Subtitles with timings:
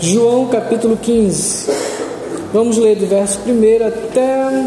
[0.00, 1.70] João capítulo 15.
[2.54, 4.66] Vamos ler do verso 1 até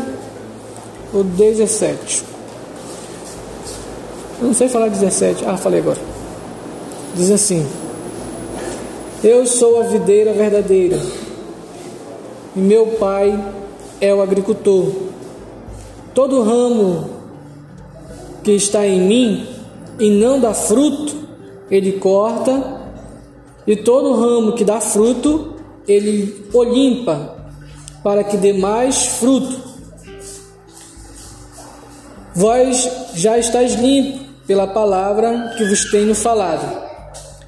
[1.12, 2.24] o 17.
[4.40, 5.44] Eu não sei falar 17.
[5.48, 6.00] Ah, falei agora.
[7.16, 7.66] Diz assim:
[9.24, 11.02] Eu sou a videira verdadeira,
[12.56, 13.44] e meu pai
[14.00, 14.92] é o agricultor.
[16.14, 17.10] Todo ramo
[18.44, 19.48] que está em mim
[19.98, 21.16] e não dá fruto,
[21.72, 22.83] ele corta,
[23.66, 25.56] e todo ramo que dá fruto,
[25.88, 27.36] ele o limpa,
[28.04, 29.62] para que dê mais fruto.
[32.36, 36.84] Vós já estáis limpos pela palavra que vos tenho falado.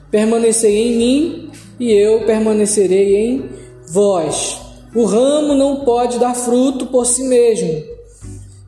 [0.09, 3.49] Permanecei em mim e eu permanecerei em
[3.89, 4.59] vós.
[4.93, 7.83] O ramo não pode dar fruto por si mesmo,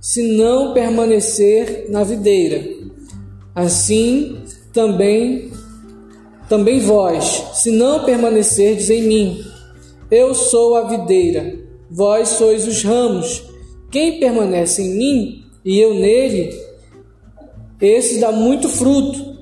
[0.01, 2.67] se não permanecer na videira.
[3.55, 4.37] Assim
[4.73, 5.51] também
[6.49, 9.45] também vós, se não permanecerdes em mim.
[10.09, 11.57] Eu sou a videira,
[11.89, 13.43] vós sois os ramos.
[13.91, 16.57] Quem permanece em mim e eu nele,
[17.81, 19.37] esse dá muito fruto,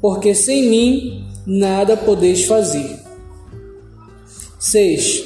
[0.00, 2.98] porque sem mim nada podeis fazer.
[4.58, 5.24] 6.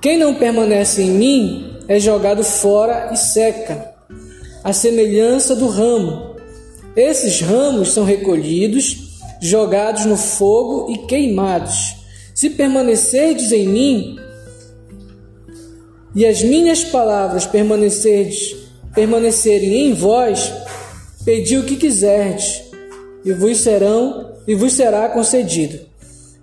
[0.00, 3.94] Quem não permanece em mim é jogado fora e seca,
[4.62, 6.36] a semelhança do ramo.
[6.94, 9.05] Esses ramos são recolhidos,
[9.46, 11.96] jogados no fogo e queimados.
[12.34, 14.18] Se permanecerdes em mim
[16.14, 18.56] e as minhas palavras permanecerdes,
[18.94, 20.52] permanecerem em vós,
[21.24, 22.62] pedi o que quiserdes,
[23.24, 25.78] e vos serão e vos será concedido.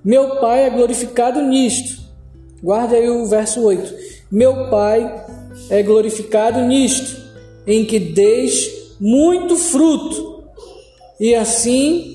[0.03, 2.03] Meu Pai é glorificado nisto.
[2.61, 3.93] Guarda aí o verso 8.
[4.31, 5.25] Meu Pai
[5.69, 7.23] é glorificado nisto,
[7.65, 10.43] em que deis muito fruto,
[11.19, 12.12] e assim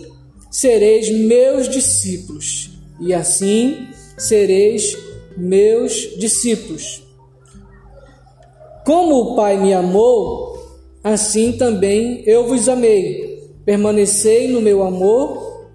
[0.58, 2.70] sereis meus discípulos.
[3.00, 4.98] E assim sereis
[5.36, 7.00] meus discípulos.
[8.84, 10.58] Como o Pai me amou,
[11.04, 13.52] assim também eu vos amei.
[13.64, 15.68] Permanecei no meu amor.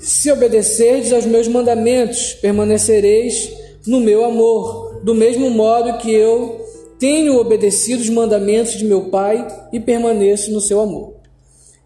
[0.00, 3.52] Se obedecerdes aos meus mandamentos, permanecereis
[3.86, 6.58] no meu amor, do mesmo modo que eu
[6.98, 11.17] tenho obedecido os mandamentos de meu Pai e permaneço no seu amor.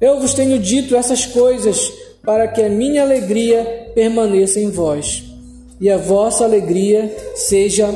[0.03, 1.93] Eu vos tenho dito essas coisas
[2.25, 5.23] para que a minha alegria permaneça em vós
[5.81, 7.89] e a vossa alegria seja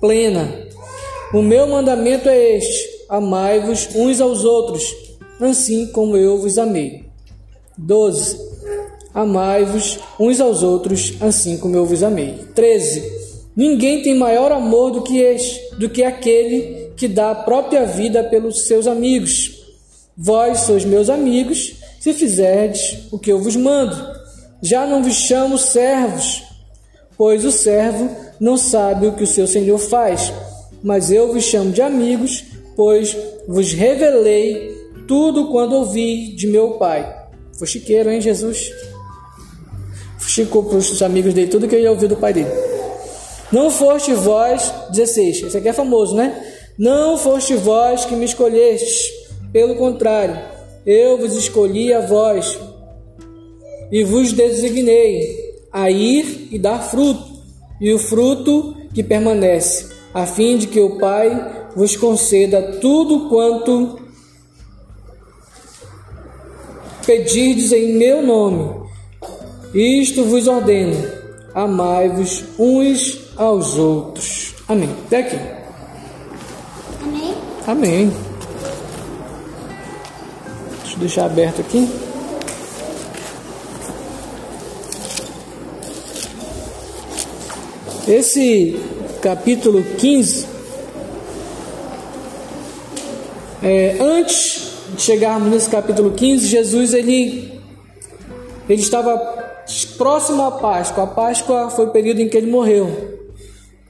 [0.00, 0.52] plena.
[1.32, 4.92] O meu mandamento é este: amai-vos uns aos outros,
[5.40, 7.04] assim como eu vos amei.
[7.78, 8.40] 12.
[9.14, 12.40] Amai-vos uns aos outros, assim como eu vos amei.
[12.56, 13.04] 13.
[13.54, 18.24] Ninguém tem maior amor do que este, do que aquele que dá a própria vida
[18.24, 19.55] pelos seus amigos.
[20.16, 23.96] Vós sois meus amigos, se fizerdes o que eu vos mando.
[24.62, 26.42] Já não vos chamo servos,
[27.18, 28.08] pois o servo
[28.40, 30.32] não sabe o que o seu senhor faz,
[30.82, 32.44] mas eu vos chamo de amigos,
[32.74, 33.14] pois
[33.46, 34.74] vos revelei
[35.06, 37.26] tudo quando ouvi de meu Pai.
[37.58, 38.70] Foi chiqueiro, hein, Jesus?
[40.26, 42.50] Chicou para os amigos dele tudo que ele ouviu do Pai dele.
[43.52, 46.42] Não foste vós, 16, esse aqui é famoso, né?
[46.78, 49.25] Não foste vós que me escolhestes,
[49.56, 50.38] pelo contrário,
[50.84, 52.58] eu vos escolhi a vós
[53.90, 55.34] e vos designei
[55.72, 57.24] a ir e dar fruto,
[57.80, 63.98] e o fruto que permanece, a fim de que o Pai vos conceda tudo quanto
[67.06, 68.86] pedirdes em meu nome.
[69.72, 71.02] Isto vos ordeno:
[71.54, 74.54] amai-vos uns aos outros.
[74.68, 74.90] Amém.
[75.06, 75.38] Até aqui.
[77.02, 77.34] Amém?
[77.66, 78.25] Amém.
[80.96, 81.86] Eu deixar aberto aqui.
[88.08, 88.80] Esse
[89.20, 90.46] capítulo 15,
[93.62, 97.60] é, antes de chegarmos nesse capítulo 15, Jesus ele,
[98.66, 99.18] ele estava
[99.98, 101.04] próximo à Páscoa.
[101.04, 103.18] A Páscoa foi o período em que ele morreu.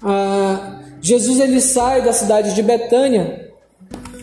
[0.02, 3.52] Ah, Jesus ele sai da cidade de Betânia,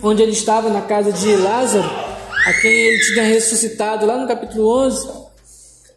[0.01, 2.02] onde ele estava na casa de Lázaro,
[2.45, 5.09] a quem ele tinha ressuscitado lá no capítulo 11,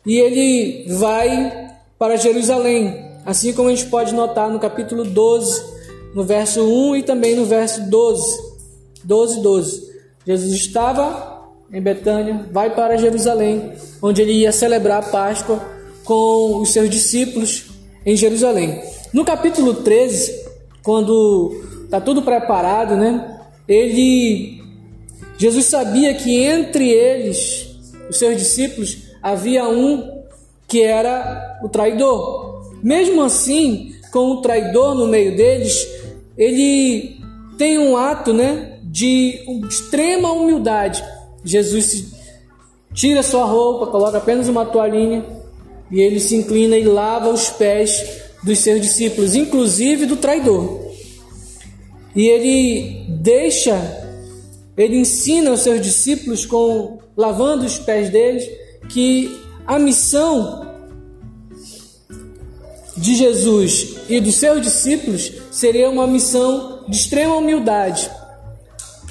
[0.04, 3.04] e ele vai para Jerusalém.
[3.24, 5.62] Assim como a gente pode notar no capítulo 12,
[6.14, 8.56] no verso 1 e também no verso 12.
[9.04, 9.86] 12 12.
[10.26, 11.36] Jesus estava
[11.72, 15.60] em Betânia, vai para Jerusalém, onde ele ia celebrar a Páscoa
[16.04, 17.66] com os seus discípulos
[18.04, 18.80] em Jerusalém.
[19.12, 20.46] No capítulo 13,
[20.82, 23.40] quando está tudo preparado, né?
[23.66, 24.55] Ele
[25.38, 27.68] Jesus sabia que entre eles,
[28.08, 30.22] os seus discípulos, havia um
[30.66, 32.62] que era o traidor.
[32.82, 35.86] Mesmo assim, com o traidor no meio deles,
[36.36, 37.20] ele
[37.58, 41.02] tem um ato, né, de extrema humildade.
[41.44, 42.06] Jesus
[42.92, 45.24] tira sua roupa, coloca apenas uma toalhinha
[45.90, 50.80] e ele se inclina e lava os pés dos seus discípulos, inclusive do traidor.
[52.14, 53.76] E ele deixa,
[54.76, 58.48] ele ensina aos seus discípulos com lavando os pés deles
[58.88, 60.66] que a missão
[62.96, 68.10] de Jesus e dos seus discípulos seria uma missão de extrema humildade,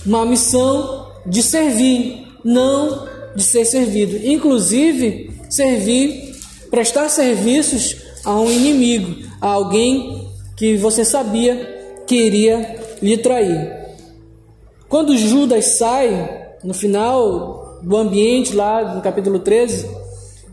[0.05, 4.17] uma missão de servir, não de ser servido.
[4.25, 6.35] Inclusive, servir,
[6.69, 13.84] prestar serviços a um inimigo, a alguém que você sabia que iria lhe trair.
[14.87, 19.87] Quando Judas sai, no final do ambiente, lá no capítulo 13,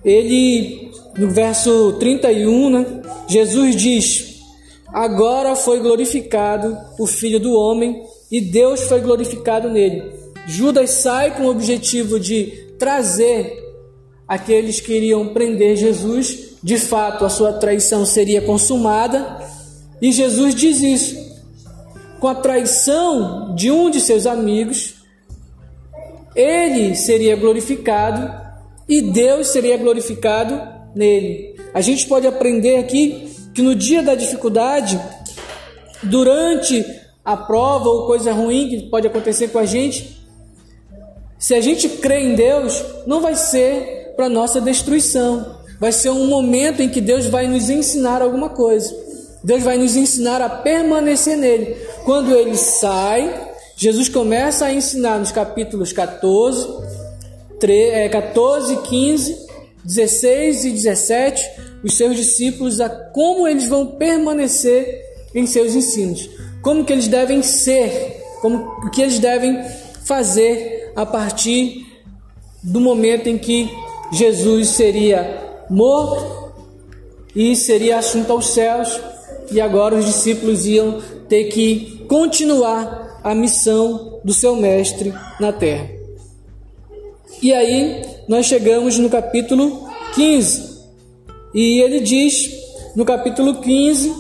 [0.05, 2.87] ele, no verso 31, né,
[3.29, 4.41] Jesus diz:
[4.93, 10.13] Agora foi glorificado o Filho do Homem e Deus foi glorificado nele.
[10.47, 12.47] Judas sai com o objetivo de
[12.79, 13.63] trazer
[14.27, 16.57] aqueles que iriam prender Jesus.
[16.63, 19.41] De fato, a sua traição seria consumada.
[20.01, 21.32] E Jesus diz isso.
[22.23, 24.95] Com a traição de um de seus amigos,
[26.37, 28.33] ele seria glorificado
[28.89, 30.57] e Deus seria glorificado
[30.95, 31.57] nele.
[31.75, 35.01] A gente pode aprender aqui que no dia da dificuldade,
[36.05, 36.87] durante
[37.25, 40.25] a prova ou coisa ruim que pode acontecer com a gente,
[41.37, 45.57] se a gente crê em Deus, não vai ser para nossa destruição.
[45.81, 49.12] Vai ser um momento em que Deus vai nos ensinar alguma coisa.
[49.43, 51.77] Deus vai nos ensinar a permanecer nele.
[52.05, 56.69] Quando ele sai, Jesus começa a ensinar nos capítulos 14,
[58.11, 59.47] 14, 15,
[59.85, 65.03] 16 e 17 os seus discípulos a como eles vão permanecer
[65.35, 66.29] em seus ensinos,
[66.63, 69.59] como que eles devem ser, como que eles devem
[70.05, 71.87] fazer a partir
[72.63, 73.69] do momento em que
[74.13, 76.53] Jesus seria morto
[77.35, 79.01] e seria assunto aos céus,
[79.53, 85.89] e agora os discípulos iam ter que continuar a missão do seu mestre na terra.
[87.43, 90.73] E aí nós chegamos no capítulo 15,
[91.55, 92.51] e ele diz
[92.95, 94.15] no capítulo 15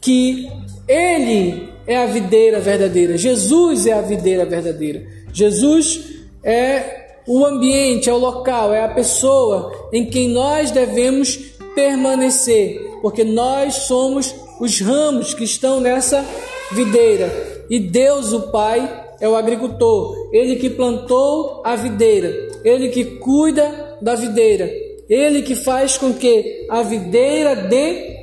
[0.00, 0.50] que
[0.88, 5.06] ele é a videira verdadeira, Jesus é a videira verdadeira.
[5.32, 6.00] Jesus
[6.42, 11.36] é o ambiente, é o local, é a pessoa em quem nós devemos
[11.74, 16.24] permanecer, porque nós somos os ramos que estão nessa
[16.72, 17.64] videira.
[17.68, 22.30] E Deus, o Pai, é o agricultor, ele que plantou a videira,
[22.64, 24.70] ele que cuida da videira,
[25.08, 28.14] ele que faz com que a videira dê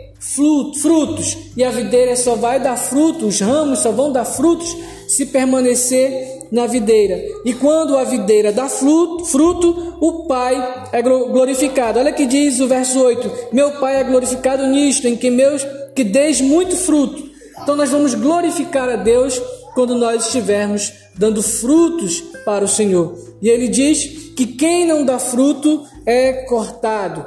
[0.82, 1.38] frutos.
[1.58, 4.76] E a videira só vai dar frutos, os ramos só vão dar frutos
[5.08, 7.20] se permanecer na videira.
[7.46, 12.00] E quando a videira dá fruto, fruto, o Pai é glorificado.
[12.00, 15.66] Olha que diz o verso 8: Meu Pai é glorificado nisto, em que meus
[15.96, 17.30] que deis muito fruto.
[17.62, 19.42] Então nós vamos glorificar a Deus
[19.74, 23.16] quando nós estivermos dando frutos para o Senhor.
[23.42, 27.26] E ele diz que quem não dá fruto é cortado,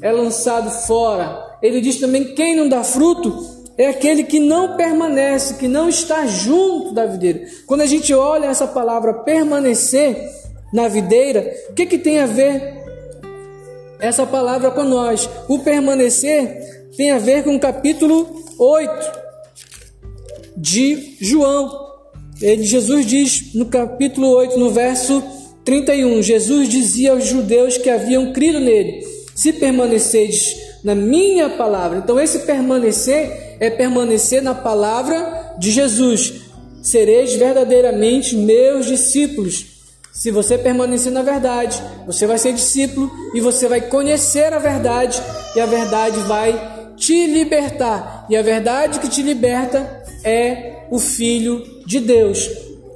[0.00, 1.58] é lançado fora.
[1.62, 5.88] Ele diz também que quem não dá fruto é aquele que não permanece, que não
[5.88, 7.46] está junto da videira.
[7.66, 10.16] Quando a gente olha essa palavra permanecer
[10.72, 12.78] na videira, o que, que tem a ver
[13.98, 15.28] essa palavra com nós?
[15.48, 19.20] O permanecer tem a ver com o capítulo 8
[20.56, 21.88] de João.
[22.40, 25.22] Ele, Jesus diz no capítulo 8, no verso
[25.64, 31.98] 31, Jesus dizia aos judeus que haviam crido nele: Se permanecedes na minha palavra.
[31.98, 36.32] Então, esse permanecer é permanecer na palavra de Jesus.
[36.82, 39.66] Sereis verdadeiramente meus discípulos.
[40.12, 45.22] Se você permanecer na verdade, você vai ser discípulo e você vai conhecer a verdade,
[45.54, 46.69] e a verdade vai
[47.00, 48.26] te libertar.
[48.28, 52.48] E a verdade que te liberta é o Filho de Deus.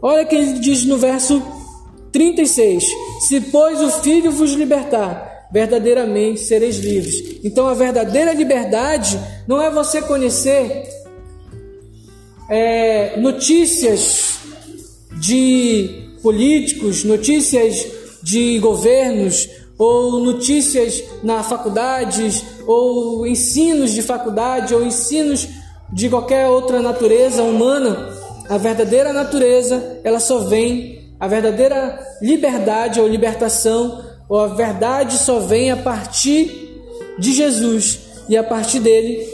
[0.03, 1.43] Olha que ele diz no verso
[2.13, 2.85] 36:
[3.27, 7.41] Se, pois, o Filho vos libertar, verdadeiramente sereis livres.
[7.43, 9.19] Então, a verdadeira liberdade
[9.49, 10.85] não é você conhecer
[12.51, 14.39] é, notícias
[15.19, 17.87] de políticos, notícias
[18.23, 25.49] de governos, ou notícias na faculdades, ou ensinos de faculdade, ou ensinos
[25.93, 28.13] de qualquer outra natureza humana.
[28.49, 35.39] A verdadeira natureza, ela só vem, a verdadeira liberdade ou libertação ou a verdade só
[35.39, 36.83] vem a partir
[37.19, 39.27] de Jesus e a partir dele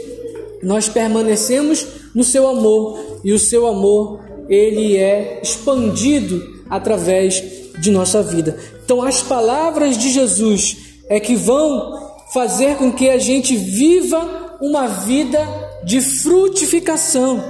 [0.61, 7.41] nós permanecemos no seu amor e o seu amor ele é expandido através
[7.79, 8.57] de nossa vida.
[8.91, 10.75] Então as palavras de Jesus
[11.07, 15.39] é que vão fazer com que a gente viva uma vida
[15.81, 17.41] de frutificação.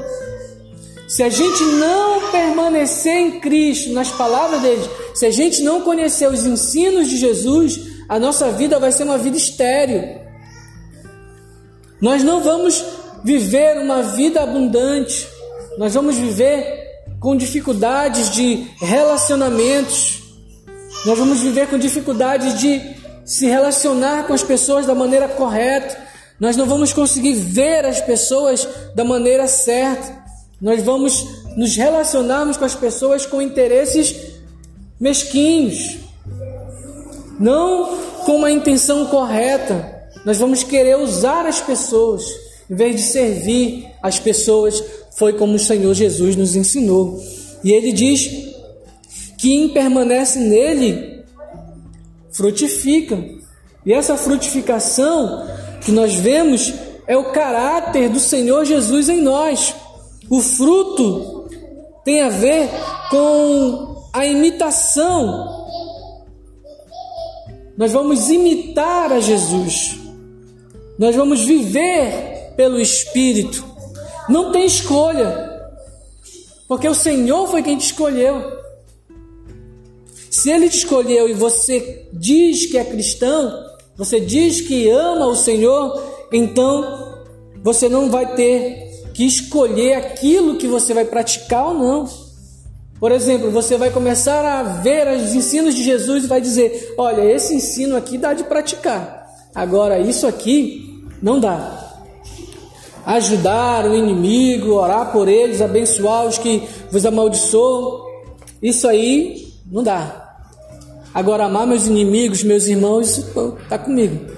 [1.08, 6.30] Se a gente não permanecer em Cristo, nas palavras dele, se a gente não conhecer
[6.30, 10.20] os ensinos de Jesus, a nossa vida vai ser uma vida estéril.
[12.00, 12.86] Nós não vamos
[13.24, 15.28] viver uma vida abundante,
[15.80, 16.64] nós vamos viver
[17.20, 20.21] com dificuldades de relacionamentos,
[21.06, 22.82] nós vamos viver com dificuldades de
[23.26, 25.98] se relacionar com as pessoas da maneira correta,
[26.40, 30.22] nós não vamos conseguir ver as pessoas da maneira certa,
[30.60, 34.16] nós vamos nos relacionarmos com as pessoas com interesses
[35.00, 35.98] mesquinhos,
[37.40, 40.00] não com uma intenção correta.
[40.24, 42.24] Nós vamos querer usar as pessoas
[42.70, 44.84] em vez de servir as pessoas.
[45.16, 47.20] Foi como o Senhor Jesus nos ensinou.
[47.64, 48.51] E ele diz:
[49.42, 51.26] quem permanece nele
[52.32, 53.18] frutifica.
[53.84, 55.48] E essa frutificação
[55.84, 56.72] que nós vemos
[57.08, 59.74] é o caráter do Senhor Jesus em nós.
[60.30, 61.50] O fruto
[62.06, 62.70] tem a ver
[63.10, 65.66] com a imitação.
[67.76, 69.98] Nós vamos imitar a Jesus.
[71.00, 73.66] Nós vamos viver pelo Espírito.
[74.30, 75.50] Não tem escolha.
[76.68, 78.61] Porque o Senhor foi quem te escolheu.
[80.32, 83.66] Se Ele te escolheu e você diz que é cristão,
[83.98, 87.20] você diz que ama o Senhor, então
[87.62, 92.10] você não vai ter que escolher aquilo que você vai praticar ou não.
[92.98, 97.24] Por exemplo, você vai começar a ver os ensinos de Jesus e vai dizer: Olha,
[97.30, 101.90] esse ensino aqui dá de praticar, agora isso aqui não dá.
[103.06, 108.06] Ajudar o inimigo, orar por eles, abençoar os que vos amaldiçoam,
[108.62, 110.21] isso aí não dá.
[111.14, 114.32] Agora, amar meus inimigos, meus irmãos, está comigo.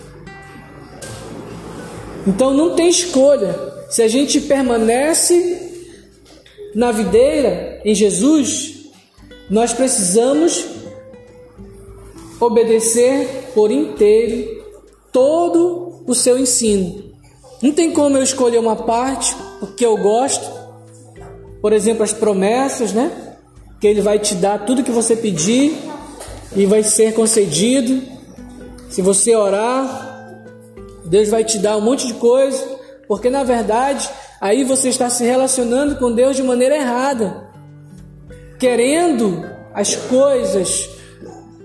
[2.26, 3.56] Então não tem escolha.
[3.90, 5.86] Se a gente permanece
[6.74, 8.90] na videira em Jesus,
[9.50, 10.66] nós precisamos
[12.40, 14.64] obedecer por inteiro
[15.12, 17.14] todo o seu ensino.
[17.62, 20.52] Não tem como eu escolher uma parte porque eu gosto.
[21.62, 23.38] Por exemplo, as promessas, né?
[23.80, 25.78] Que ele vai te dar tudo que você pedir
[26.56, 28.02] e vai ser concedido.
[28.90, 30.44] Se você orar,
[31.06, 32.64] Deus vai te dar um monte de coisa.
[33.08, 37.50] Porque na verdade, aí você está se relacionando com Deus de maneira errada,
[38.60, 39.44] querendo
[39.74, 40.90] as coisas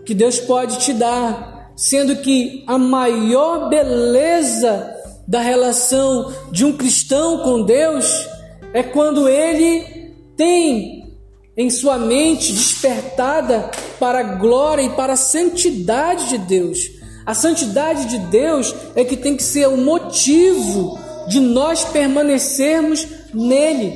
[0.05, 4.95] que Deus pode te dar, sendo que a maior beleza
[5.27, 8.27] da relação de um cristão com Deus
[8.73, 11.15] é quando ele tem
[11.57, 16.79] em sua mente despertada para a glória e para a santidade de Deus.
[17.27, 23.93] A santidade de Deus é que tem que ser o motivo de nós permanecermos nele.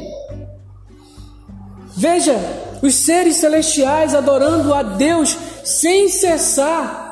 [1.97, 2.37] Veja,
[2.83, 7.03] os seres celestiais adorando a Deus sem cessar,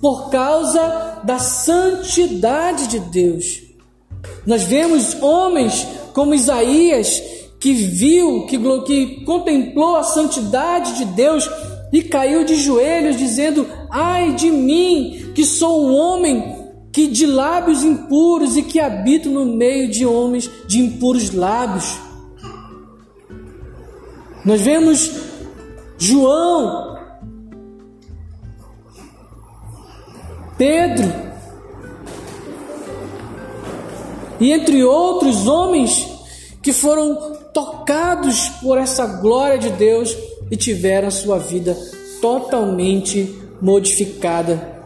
[0.00, 3.62] por causa da santidade de Deus.
[4.46, 7.22] Nós vemos homens como Isaías,
[7.60, 11.48] que viu, que, que contemplou a santidade de Deus
[11.96, 17.82] e caiu de joelhos, dizendo: Ai de mim, que sou um homem que de lábios
[17.82, 21.98] impuros e que habito no meio de homens de impuros lábios.
[24.44, 25.10] Nós vemos
[25.96, 26.98] João,
[30.58, 31.10] Pedro,
[34.38, 36.06] e entre outros homens
[36.62, 41.76] que foram tocados por essa glória de Deus e tiveram a sua vida
[42.20, 44.76] totalmente modificada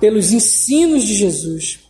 [0.00, 1.80] pelos ensinos de Jesus.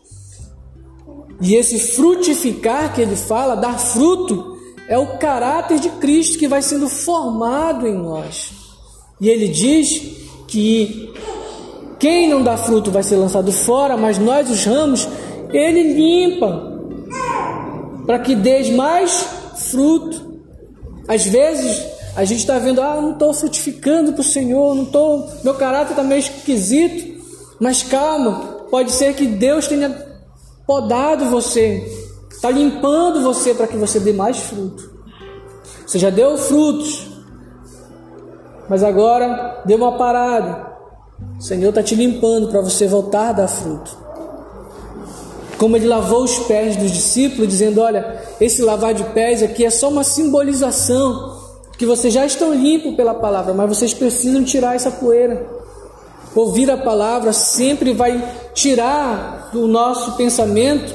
[1.40, 4.57] E esse frutificar que ele fala, dar fruto,
[4.88, 8.52] é o caráter de Cristo que vai sendo formado em nós.
[9.21, 10.00] E ele diz
[10.47, 11.12] que
[11.99, 15.09] quem não dá fruto vai ser lançado fora, mas nós, os ramos,
[15.52, 16.73] ele limpa
[18.07, 19.26] para que dê mais
[19.57, 20.35] fruto.
[21.09, 25.28] Às vezes a gente está vendo, ah, não estou frutificando para o Senhor, não estou,
[25.42, 27.14] meu caráter está meio esquisito.
[27.59, 29.90] Mas calma, pode ser que Deus tenha
[30.66, 31.83] podado você,
[32.30, 34.92] está limpando você para que você dê mais fruto.
[35.87, 37.06] Você já deu frutos,
[38.68, 40.73] mas agora deu uma parada.
[41.38, 44.04] O Senhor está te limpando para você voltar a dar fruto.
[45.59, 49.71] como ele lavou os pés dos discípulos, dizendo: Olha, esse lavar de pés aqui é
[49.71, 51.34] só uma simbolização
[51.76, 55.47] que vocês já estão limpos pela palavra, mas vocês precisam tirar essa poeira.
[56.35, 58.23] Ouvir a palavra sempre vai
[58.54, 60.95] tirar do nosso pensamento,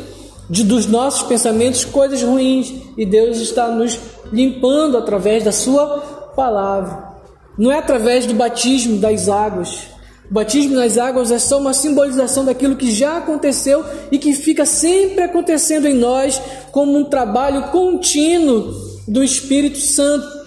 [0.49, 3.99] de, dos nossos pensamentos, coisas ruins, e Deus está nos
[4.31, 7.09] limpando através da Sua palavra.
[7.57, 9.87] Não é através do batismo das águas,
[10.29, 14.63] o batismo nas águas é só uma simbolização daquilo que já aconteceu e que fica
[14.63, 16.39] sempre acontecendo em nós
[16.71, 18.71] como um trabalho contínuo
[19.07, 20.38] do Espírito Santo.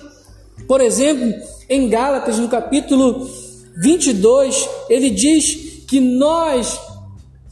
[0.72, 1.38] Por exemplo,
[1.68, 3.28] em Gálatas, no capítulo
[3.76, 6.80] 22, ele diz que nós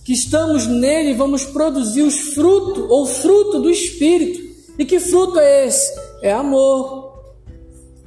[0.03, 4.41] que estamos nele vamos produzir os frutos ou fruto do Espírito.
[4.79, 6.01] E que fruto é esse?
[6.23, 7.13] É amor.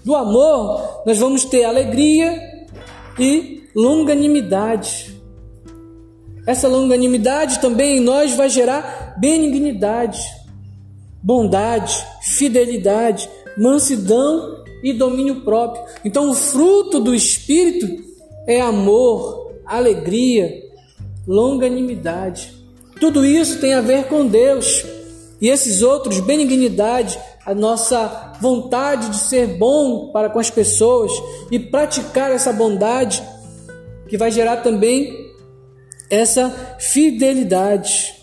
[0.03, 2.41] Do amor, nós vamos ter alegria
[3.19, 5.15] e longanimidade.
[6.47, 10.19] Essa longanimidade também em nós vai gerar benignidade,
[11.21, 15.83] bondade, fidelidade, mansidão e domínio próprio.
[16.03, 17.87] Então, o fruto do Espírito
[18.45, 20.61] é amor, alegria,
[21.25, 22.53] longanimidade.
[22.99, 24.85] Tudo isso tem a ver com Deus.
[25.39, 31.11] E esses outros, benignidade, a nossa vontade de ser bom para com as pessoas
[31.51, 33.23] e praticar essa bondade
[34.07, 35.31] que vai gerar também
[36.09, 38.13] essa fidelidade,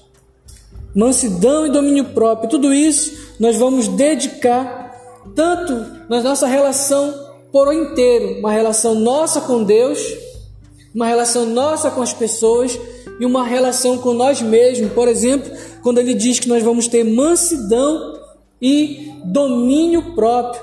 [0.95, 2.49] mansidão e domínio próprio.
[2.49, 4.90] Tudo isso nós vamos dedicar
[5.35, 5.75] tanto
[6.09, 9.99] na nossa relação por inteiro, uma relação nossa com Deus,
[10.95, 12.79] uma relação nossa com as pessoas
[13.19, 14.93] e uma relação com nós mesmos.
[14.93, 15.51] Por exemplo,
[15.83, 18.19] quando ele diz que nós vamos ter mansidão
[18.61, 20.63] e domínio próprio.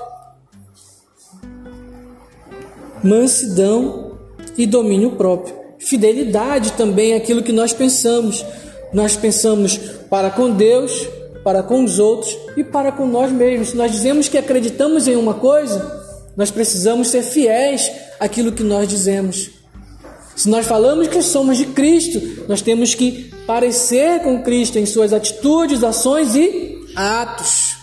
[3.02, 4.18] Mansidão
[4.56, 5.54] e domínio próprio.
[5.78, 8.44] Fidelidade também é aquilo que nós pensamos.
[8.92, 9.78] Nós pensamos
[10.10, 11.08] para com Deus,
[11.42, 13.68] para com os outros e para com nós mesmos.
[13.68, 15.98] Se nós dizemos que acreditamos em uma coisa,
[16.36, 19.50] nós precisamos ser fiéis àquilo que nós dizemos.
[20.36, 25.12] Se nós falamos que somos de Cristo, nós temos que parecer com Cristo em suas
[25.12, 27.76] atitudes, ações e atos.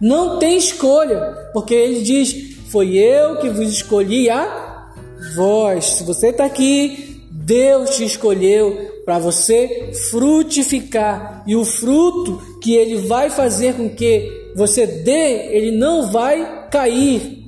[0.00, 4.92] Não tem escolha, porque ele diz: Foi eu que vos escolhi a
[5.34, 7.13] vós, se você está aqui,
[7.44, 14.44] Deus te escolheu para você frutificar e o fruto que Ele vai fazer com que
[14.54, 17.44] você dê, ele não vai cair,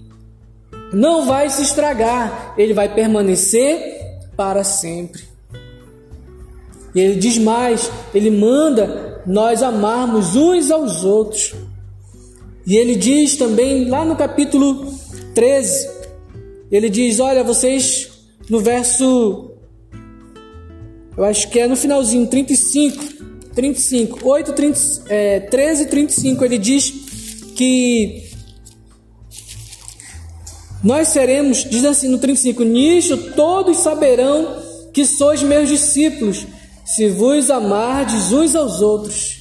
[0.92, 3.78] não vai se estragar, ele vai permanecer
[4.36, 5.22] para sempre.
[6.94, 11.54] E ele diz mais: ele manda nós amarmos uns aos outros.
[12.66, 14.92] E ele diz também lá no capítulo
[15.32, 15.88] 13,
[16.72, 18.10] ele diz: Olha, vocês,
[18.50, 19.52] no verso,
[21.16, 23.04] eu acho que é no finalzinho, 35,
[23.54, 26.90] 35, 8, 30, é, 13, 35, ele diz
[27.56, 28.30] que
[30.84, 36.46] nós seremos, diz assim no 35, nisto todos saberão que sois meus discípulos,
[36.84, 39.40] se vos amardes uns aos outros.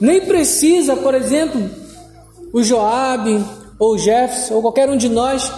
[0.00, 1.70] Nem precisa, por exemplo,
[2.52, 3.44] o Joabe,
[3.78, 5.50] ou Jefferson, ou qualquer um de nós,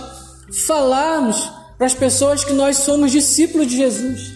[0.67, 1.51] falarmos
[1.83, 4.35] para as pessoas que nós somos discípulos de Jesus.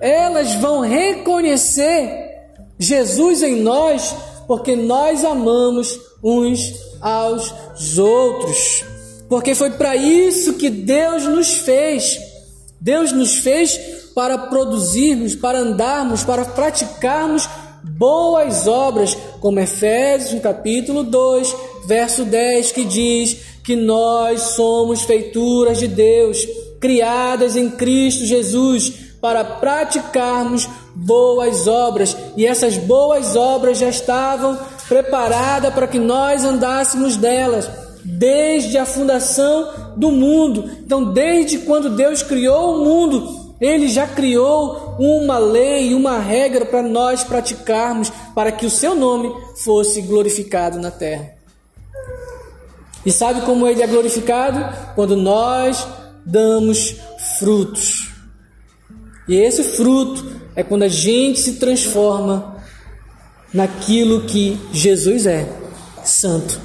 [0.00, 2.30] Elas vão reconhecer
[2.78, 7.52] Jesus em nós porque nós amamos uns aos
[7.98, 8.84] outros.
[9.28, 12.18] Porque foi para isso que Deus nos fez.
[12.80, 13.76] Deus nos fez
[14.14, 17.46] para produzirmos, para andarmos, para praticarmos
[17.84, 21.54] boas obras, como Efésios, no capítulo 2,
[21.86, 26.46] verso 10, que diz que nós somos feituras de Deus,
[26.80, 35.72] criadas em Cristo Jesus, para praticarmos boas obras, e essas boas obras já estavam preparadas
[35.72, 37.70] para que nós andássemos delas
[38.04, 40.68] desde a fundação do mundo.
[40.84, 46.82] Então, desde quando Deus criou o mundo, ele já criou uma lei, uma regra para
[46.82, 51.41] nós praticarmos, para que o seu nome fosse glorificado na terra.
[53.04, 54.94] E sabe como ele é glorificado?
[54.94, 55.86] Quando nós
[56.24, 56.96] damos
[57.38, 58.10] frutos.
[59.28, 62.56] E esse fruto é quando a gente se transforma
[63.52, 65.48] naquilo que Jesus é,
[66.04, 66.60] santo.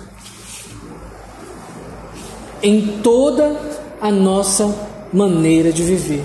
[2.61, 3.59] Em toda
[4.01, 4.73] a nossa
[5.13, 6.23] maneira de viver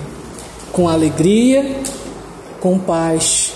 [0.73, 1.63] com alegria,
[2.59, 3.53] com paz,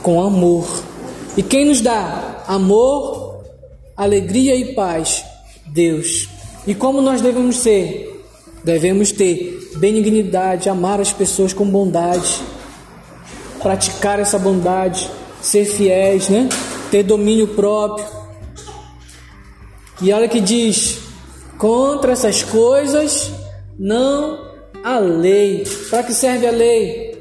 [0.00, 0.66] com amor.
[1.36, 3.27] E quem nos dá amor,
[3.98, 5.24] alegria e paz?
[5.66, 6.28] Deus.
[6.64, 8.24] E como nós devemos ser?
[8.62, 12.40] Devemos ter benignidade, amar as pessoas com bondade,
[13.60, 15.10] praticar essa bondade,
[15.42, 16.48] ser fiéis, né?
[16.90, 18.06] Ter domínio próprio.
[20.00, 20.98] E olha que diz:
[21.58, 23.32] contra essas coisas
[23.78, 24.38] não
[24.84, 25.64] há lei.
[25.90, 27.16] Para que serve a lei?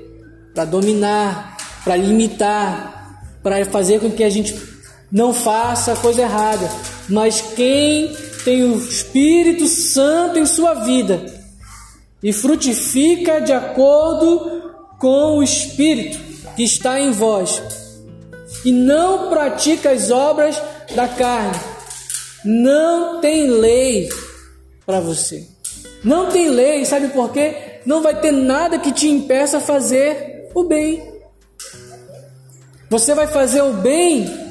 [0.54, 4.77] Para dominar, para limitar, para fazer com que a gente
[5.12, 6.70] não faça coisa errada.
[7.10, 11.26] Mas quem tem o Espírito Santo em sua vida
[12.22, 16.18] e frutifica de acordo com o Espírito
[16.56, 17.62] que está em vós,
[18.66, 20.60] e não pratica as obras
[20.96, 21.60] da carne,
[22.44, 24.10] não tem lei
[24.86, 25.48] para você.
[26.04, 27.82] Não tem lei, sabe por quê?
[27.86, 31.04] Não vai ter nada que te impeça a fazer o bem.
[32.90, 34.47] Você vai fazer o bem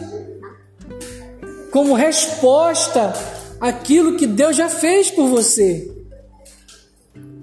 [1.77, 3.12] como resposta
[3.61, 5.95] aquilo que Deus já fez por você.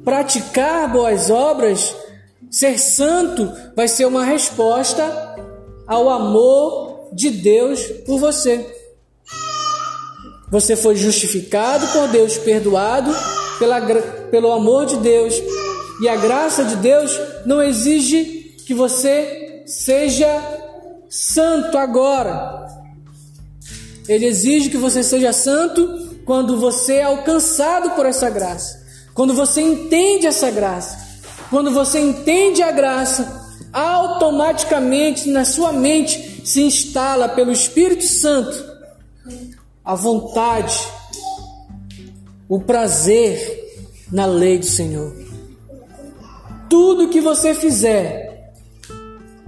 [0.04, 1.96] Praticar boas obras,
[2.50, 5.06] ser santo, vai ser uma resposta
[5.86, 8.76] ao amor de Deus por você.
[10.50, 13.16] Você foi justificado por Deus, perdoado
[13.60, 13.80] pela,
[14.32, 15.36] pelo amor de Deus.
[16.02, 17.16] E a graça de Deus
[17.46, 20.28] não exige que você seja
[21.08, 22.63] santo agora.
[24.08, 29.62] Ele exige que você seja santo quando você é alcançado por essa graça, quando você
[29.62, 30.98] entende essa graça,
[31.50, 38.72] quando você entende a graça, automaticamente na sua mente se instala pelo Espírito Santo
[39.84, 40.80] a vontade,
[42.48, 43.62] o prazer
[44.12, 45.14] na lei do Senhor.
[46.70, 48.54] Tudo que você fizer,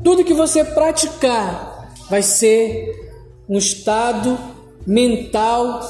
[0.03, 3.05] tudo que você praticar, vai ser
[3.47, 4.37] um estado
[4.85, 5.81] mental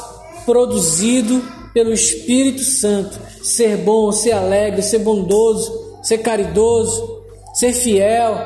[0.45, 1.41] produzido
[1.73, 3.19] pelo Espírito Santo.
[3.43, 7.21] Ser bom, ser alegre, ser bondoso, ser caridoso,
[7.53, 8.37] ser fiel,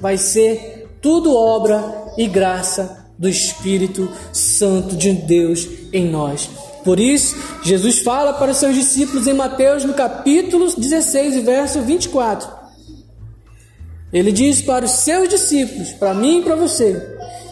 [0.00, 6.48] vai ser tudo obra e graça do Espírito Santo de Deus em nós.
[6.84, 12.48] Por isso, Jesus fala para os seus discípulos em Mateus no capítulo 16, verso 24.
[14.12, 17.00] Ele diz para os seus discípulos, para mim e para você: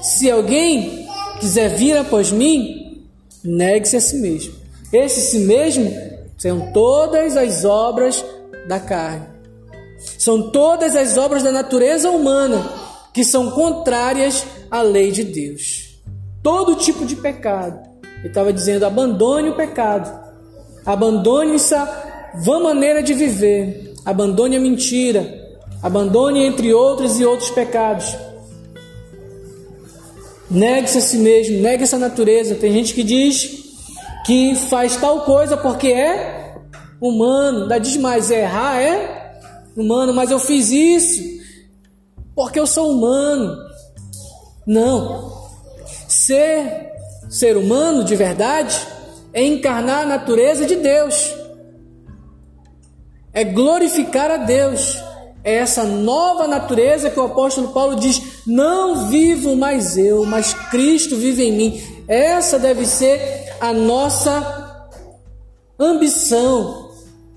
[0.03, 1.09] se alguém
[1.41, 3.07] quiser vir após mim,
[3.45, 4.55] negue-se a si mesmo.
[4.93, 5.93] Esse si mesmo
[6.37, 8.25] são todas as obras
[8.67, 9.27] da carne.
[10.19, 12.67] São todas as obras da natureza humana
[13.13, 15.99] que são contrárias à lei de Deus.
[16.43, 17.79] Todo tipo de pecado.
[18.19, 20.11] Ele estava dizendo: abandone o pecado,
[20.85, 28.17] abandone essa vã maneira de viver, abandone a mentira, abandone entre outros e outros pecados.
[30.51, 32.57] Negue-se a si mesmo, negue essa natureza.
[32.57, 33.61] Tem gente que diz
[34.27, 36.57] que faz tal coisa porque é
[37.01, 37.63] humano.
[37.63, 39.33] Ainda diz mais, é errar é
[39.77, 41.41] humano, mas eu fiz isso
[42.35, 43.57] porque eu sou humano.
[44.67, 45.31] Não.
[46.09, 46.91] Ser
[47.29, 48.77] ser humano de verdade
[49.33, 51.33] é encarnar a natureza de Deus.
[53.33, 54.99] É glorificar a Deus.
[55.45, 61.15] É essa nova natureza que o apóstolo Paulo diz: Não vivo mais eu, mas Cristo
[61.15, 61.81] vive em mim.
[62.09, 64.89] Essa deve ser a nossa
[65.79, 66.91] ambição,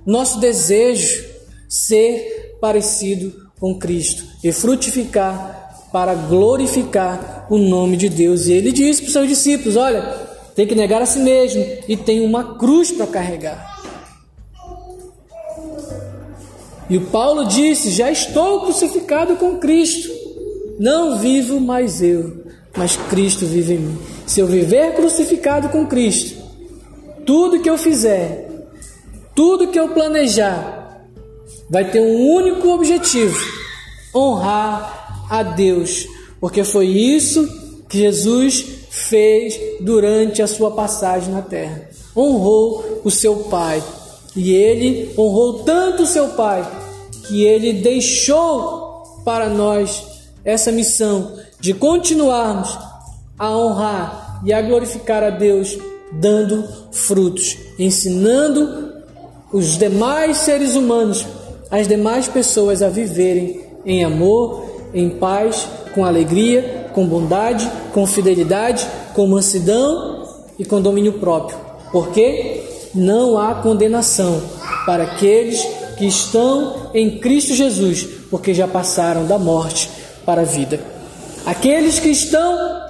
[0.04, 1.24] nosso desejo,
[1.70, 8.48] ser parecido com Cristo e frutificar para glorificar o nome de Deus.
[8.48, 10.02] E ele diz para os seus discípulos: Olha,
[10.56, 13.72] tem que negar a si mesmo e tem uma cruz para carregar.
[16.90, 20.23] E o Paulo disse: Já estou crucificado com Cristo.
[20.80, 22.44] Não vivo mais eu,
[22.76, 23.98] mas Cristo vive em mim.
[24.26, 26.42] Se eu viver crucificado com Cristo,
[27.26, 28.50] tudo que eu fizer,
[29.36, 31.06] tudo que eu planejar,
[31.70, 33.38] vai ter um único objetivo:
[34.16, 36.08] honrar a Deus,
[36.40, 37.48] porque foi isso
[37.88, 41.90] que Jesus fez durante a sua passagem na terra.
[42.16, 43.84] Honrou o seu Pai
[44.36, 46.66] e ele honrou tanto o seu Pai
[47.28, 50.13] que ele deixou para nós
[50.44, 52.78] essa missão de continuarmos
[53.38, 55.78] a honrar e a glorificar a Deus,
[56.12, 58.94] dando frutos, ensinando
[59.52, 61.26] os demais seres humanos,
[61.72, 68.86] as demais pessoas a viverem em amor, em paz, com alegria, com bondade, com fidelidade,
[69.14, 70.28] com mansidão
[70.60, 71.58] e com domínio próprio.
[71.92, 74.42] Porque não há condenação
[74.86, 75.64] para aqueles
[75.98, 79.90] que estão em Cristo Jesus, porque já passaram da morte
[80.26, 80.80] para a vida.
[81.46, 82.82] Aqueles que estão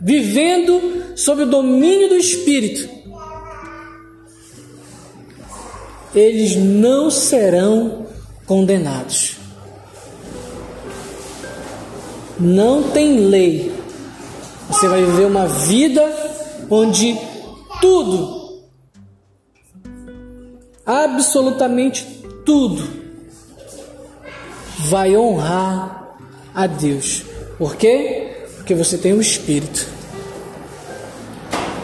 [0.00, 2.88] vivendo sob o domínio do Espírito,
[6.14, 8.06] eles não serão
[8.46, 9.36] condenados.
[12.38, 13.72] Não tem lei.
[14.68, 16.02] Você vai viver uma vida
[16.70, 17.18] onde
[17.80, 18.62] tudo,
[20.86, 22.04] absolutamente
[22.44, 22.88] tudo,
[24.88, 25.99] vai honrar
[26.62, 27.24] a Deus.
[27.56, 28.44] Por quê?
[28.56, 29.86] Porque você tem o Espírito.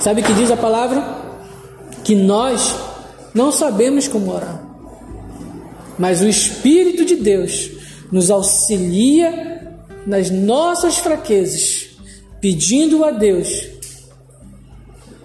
[0.01, 1.03] Sabe o que diz a palavra?
[2.05, 2.77] Que nós
[3.35, 4.62] não sabemos como orar,
[5.99, 7.71] mas o Espírito de Deus
[8.12, 9.75] nos auxilia
[10.07, 11.89] nas nossas fraquezas,
[12.41, 13.67] pedindo a Deus,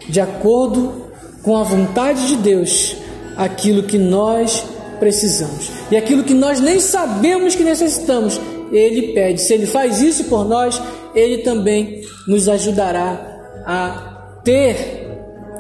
[0.10, 1.12] de acordo
[1.44, 2.96] com a vontade de Deus,
[3.38, 4.64] aquilo que nós
[5.00, 5.70] precisamos.
[5.92, 8.40] E aquilo que nós nem sabemos que necessitamos,
[8.72, 9.42] Ele pede.
[9.42, 10.82] Se Ele faz isso por nós,
[11.14, 15.08] Ele também nos ajudará a ter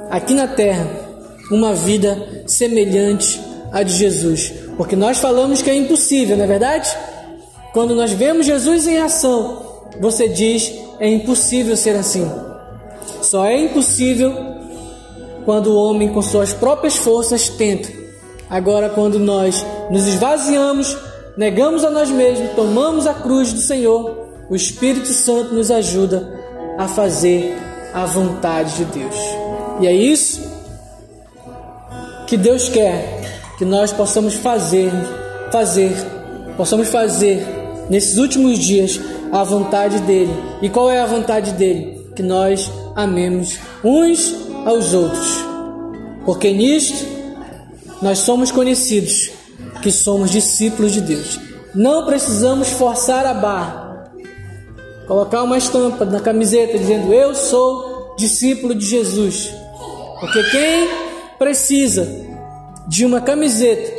[0.09, 0.87] aqui na terra
[1.51, 3.39] uma vida semelhante
[3.71, 4.53] à de Jesus.
[4.77, 6.89] Porque nós falamos que é impossível, não é verdade?
[7.73, 12.29] Quando nós vemos Jesus em ação, você diz: é impossível ser assim.
[13.21, 14.33] Só é impossível
[15.45, 17.89] quando o homem, com suas próprias forças, tenta.
[18.49, 20.97] Agora, quando nós nos esvaziamos,
[21.41, 26.39] negamos a nós mesmos, tomamos a cruz do Senhor, o Espírito Santo nos ajuda
[26.77, 27.57] a fazer
[27.91, 29.15] a vontade de Deus.
[29.79, 30.39] E é isso
[32.27, 33.23] que Deus quer
[33.57, 34.91] que nós possamos fazer,
[35.51, 35.91] fazer,
[36.55, 37.43] possamos fazer
[37.89, 39.01] nesses últimos dias
[39.31, 40.35] a vontade dele.
[40.61, 42.05] E qual é a vontade dele?
[42.15, 45.43] Que nós amemos uns aos outros.
[46.23, 47.03] Porque nisto
[47.99, 49.40] nós somos conhecidos
[49.81, 51.39] que somos discípulos de Deus.
[51.73, 54.11] Não precisamos forçar a barra.
[55.07, 59.51] Colocar uma estampa na camiseta dizendo eu sou discípulo de Jesus.
[60.19, 60.89] Porque quem
[61.37, 62.07] precisa
[62.87, 63.91] de uma camiseta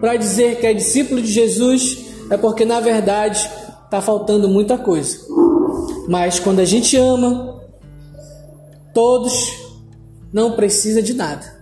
[0.00, 1.98] para dizer que é discípulo de Jesus,
[2.30, 3.50] é porque na verdade
[3.84, 5.18] está faltando muita coisa.
[6.08, 7.60] Mas quando a gente ama,
[8.94, 9.52] todos
[10.32, 11.58] não precisa de nada.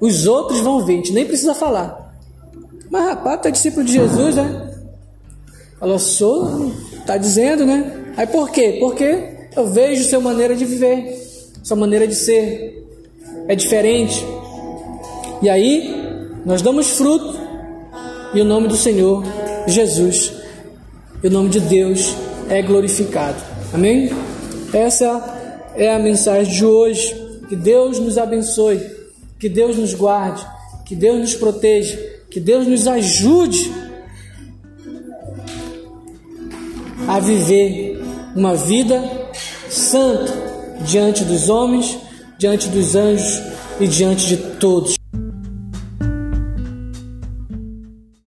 [0.00, 2.07] Os outros vão ver, a gente nem precisa falar.
[2.90, 4.70] Mas rapaz, tu é discípulo de Jesus, né?
[5.78, 6.72] Falou, sou,
[7.06, 8.12] tá dizendo, né?
[8.16, 8.78] Aí por quê?
[8.80, 11.16] Porque eu vejo sua maneira de viver,
[11.62, 12.86] sua maneira de ser.
[13.46, 14.24] É diferente.
[15.40, 15.94] E aí,
[16.44, 17.38] nós damos fruto
[18.34, 19.22] e o nome do Senhor
[19.66, 20.32] Jesus,
[21.22, 22.14] e o nome de Deus
[22.48, 23.36] é glorificado.
[23.72, 24.10] Amém?
[24.72, 27.26] Essa é a mensagem de hoje.
[27.48, 28.78] Que Deus nos abençoe,
[29.38, 30.44] que Deus nos guarde,
[30.84, 31.98] que Deus nos proteja,
[32.30, 33.72] que Deus nos ajude
[37.06, 38.02] a viver
[38.36, 39.02] uma vida
[39.68, 40.32] santa
[40.86, 41.98] diante dos homens,
[42.38, 43.42] diante dos anjos
[43.80, 44.97] e diante de todos.